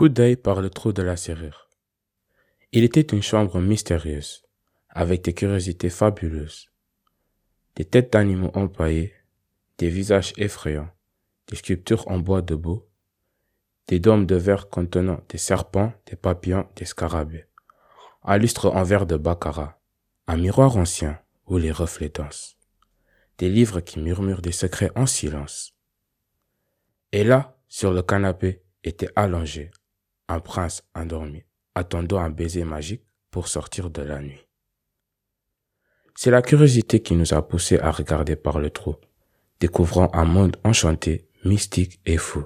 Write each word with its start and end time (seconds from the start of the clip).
Coup 0.00 0.08
d'œil 0.08 0.36
par 0.36 0.62
le 0.62 0.70
trou 0.70 0.94
de 0.94 1.02
la 1.02 1.14
serrure. 1.14 1.68
Il 2.72 2.84
était 2.84 3.02
une 3.02 3.22
chambre 3.22 3.60
mystérieuse, 3.60 4.46
avec 4.88 5.22
des 5.22 5.34
curiosités 5.34 5.90
fabuleuses. 5.90 6.70
Des 7.76 7.84
têtes 7.84 8.14
d'animaux 8.14 8.50
empaillées, 8.54 9.12
des 9.76 9.90
visages 9.90 10.32
effrayants, 10.38 10.88
des 11.48 11.56
sculptures 11.56 12.08
en 12.08 12.18
bois 12.18 12.40
de 12.40 12.58
des 13.88 14.00
dômes 14.00 14.24
de 14.24 14.36
verre 14.36 14.70
contenant 14.70 15.20
des 15.28 15.36
serpents, 15.36 15.92
des 16.06 16.16
papillons, 16.16 16.66
des 16.76 16.86
scarabées, 16.86 17.44
un 18.24 18.38
lustre 18.38 18.70
en 18.70 18.84
verre 18.84 19.04
de 19.04 19.18
baccarat, 19.18 19.78
un 20.26 20.38
miroir 20.38 20.78
ancien 20.78 21.20
où 21.46 21.58
les 21.58 21.72
reflets 21.72 22.08
dansent, 22.08 22.56
des 23.36 23.50
livres 23.50 23.80
qui 23.80 24.00
murmurent 24.00 24.40
des 24.40 24.50
secrets 24.50 24.92
en 24.96 25.04
silence. 25.04 25.74
Et 27.12 27.22
là, 27.22 27.58
sur 27.68 27.92
le 27.92 28.00
canapé, 28.00 28.62
était 28.82 29.10
allongé 29.14 29.70
un 30.30 30.40
prince 30.40 30.82
endormi, 30.94 31.42
attendant 31.74 32.18
un 32.18 32.30
baiser 32.30 32.64
magique 32.64 33.04
pour 33.30 33.48
sortir 33.48 33.90
de 33.90 34.02
la 34.02 34.20
nuit. 34.20 34.46
C'est 36.14 36.30
la 36.30 36.42
curiosité 36.42 37.00
qui 37.00 37.14
nous 37.14 37.32
a 37.32 37.46
poussés 37.46 37.78
à 37.78 37.90
regarder 37.90 38.36
par 38.36 38.58
le 38.58 38.70
trou, 38.70 38.96
découvrant 39.58 40.10
un 40.12 40.24
monde 40.24 40.56
enchanté, 40.64 41.28
mystique 41.44 42.00
et 42.04 42.18
fou. 42.18 42.44